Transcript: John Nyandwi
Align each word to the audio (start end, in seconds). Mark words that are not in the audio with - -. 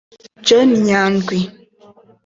John 0.45 0.67
Nyandwi 0.85 1.37